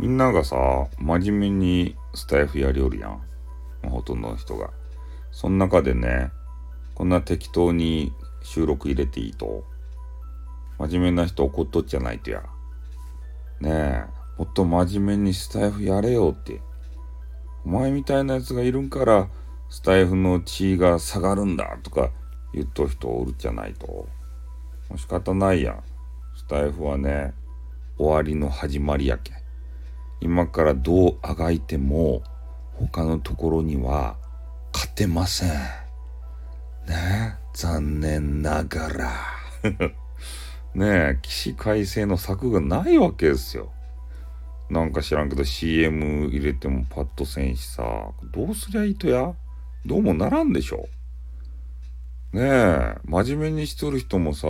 [0.00, 0.56] みんながさ、
[0.98, 3.20] 真面目にスタイフやりおるやん。
[3.90, 4.70] ほとんどの人が。
[5.30, 6.30] その中でね、
[6.94, 8.10] こんな適当に
[8.42, 9.62] 収録入れていいと、
[10.78, 12.42] 真面目な人怒っとっちゃないとや。
[13.60, 14.04] ねえ、
[14.38, 16.62] もっと真面目にスタイフやれよって。
[17.66, 19.28] お前みたいなやつがいるんから、
[19.68, 22.08] スタイフの地位が下がるんだとか
[22.54, 23.86] 言っとる人おるじゃないと。
[23.86, 24.08] も
[24.94, 25.82] う仕方ないやん。
[26.38, 27.34] スタイフはね、
[27.98, 29.34] 終わりの始まりやけ。
[30.20, 32.22] 今からどうあがいても、
[32.74, 34.16] 他のところには
[34.72, 35.50] 勝てません。
[36.86, 39.10] ね残念ながら。
[40.74, 43.72] ねえ、起死回生の策がないわけですよ。
[44.70, 49.34] なんか知らんけど CM 入れてもパッとせんしさ、どうすりゃいいとや？
[49.84, 50.88] どうもならんでしょ。
[52.32, 54.48] ねえ、真面目にしとる人もさ、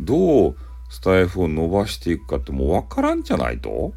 [0.00, 0.56] どう
[0.88, 3.92] スタエフを伸ばしていくかってもうわからんじゃないと？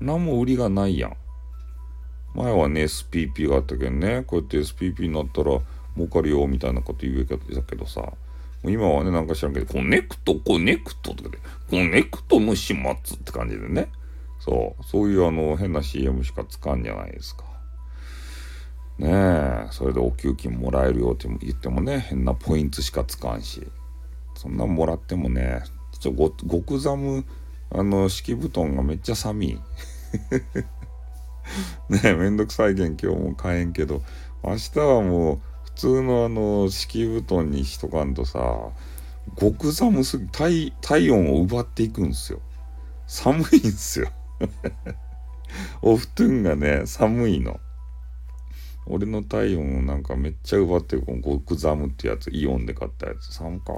[0.00, 1.16] 何も売りがないやん。
[2.34, 5.60] 前はね、SPP があったけどね、こうやって SPP になったら
[5.96, 8.12] 儲かるよみたいなこと言うけどけどさ、
[8.64, 11.38] 今はね、なんか知らんけど、コネクト、コネクトとかで、
[11.70, 13.90] コネクトの始末って感じでね。
[14.40, 17.44] そう、そういうあの変な CM しかつかんじゃないですか。
[18.98, 23.66] ねえ、それでお給金もらえるよって言ってもね、変なポイントしかつかんし、
[24.34, 25.62] そんなんもらってもね、
[26.00, 27.24] ちょ、ご、極寒、
[27.70, 29.60] あの、敷布団がめっちゃ寒い。
[31.88, 34.02] ねえ、めんどくさいけん今日も買えんけど、
[34.42, 38.70] 明日はもう、普通のあの、敷布団にしとかんとさ、
[39.36, 42.40] 極寒すぎ、体、体温を奪っていくんすよ。
[43.06, 44.08] 寒いんすよ。
[45.82, 47.60] お布団がね、寒いの。
[48.86, 53.34] 俺の体温をなんかめっちゃ奪ってる、この極寒ってやつ、イオンで買ったやつ。
[53.34, 53.72] 寒か。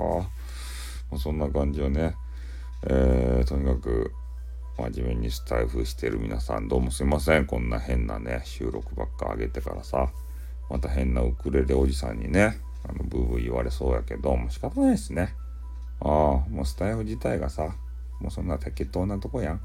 [1.10, 2.14] まあ、そんな感じよね。
[2.86, 4.12] えー、とにかく、
[4.78, 7.46] 真面目にスタイフしてる皆さん、どうもすいません。
[7.46, 10.10] こんな変なね、収録ばっか上げてからさ、
[10.70, 15.34] また変なウクレレおじさんにね、あの、ブーブー言われそうやけど、もう仕方ないですね。
[16.00, 16.10] ああ、
[16.48, 17.74] もうスタイフ自体がさ、
[18.20, 19.60] もうそんな適当なとこやん。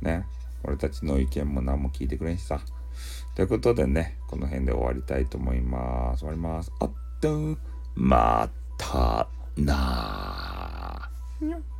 [0.00, 0.24] ね。
[0.62, 2.60] 俺たちの意見も何も聞いてくれんしさ。
[3.34, 6.20] ということでね、この辺で終わりたいと思います。
[6.20, 6.72] 終わります。
[6.80, 7.56] あっと、
[7.94, 11.77] またなー。